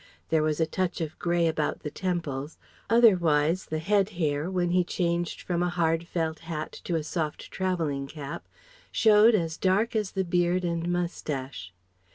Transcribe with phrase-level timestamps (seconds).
[0.29, 2.57] There was a touch of grey about the temples,
[2.89, 7.51] otherwise the head hair, when he changed from a hard felt hat to a soft
[7.51, 8.47] travelling cap,
[8.91, 11.71] showed as dark as the beard and moustache.